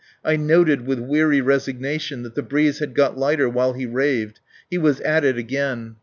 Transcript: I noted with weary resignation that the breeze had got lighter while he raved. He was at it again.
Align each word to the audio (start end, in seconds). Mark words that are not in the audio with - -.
I 0.25 0.35
noted 0.35 0.87
with 0.87 0.97
weary 0.99 1.41
resignation 1.41 2.23
that 2.23 2.33
the 2.33 2.41
breeze 2.41 2.79
had 2.79 2.95
got 2.95 3.19
lighter 3.19 3.47
while 3.47 3.73
he 3.73 3.85
raved. 3.85 4.39
He 4.67 4.79
was 4.79 4.99
at 5.01 5.23
it 5.23 5.37
again. 5.37 5.97